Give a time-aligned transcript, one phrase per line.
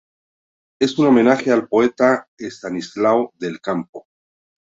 [0.81, 4.07] Es un homenaje al poeta Estanislao del Campo.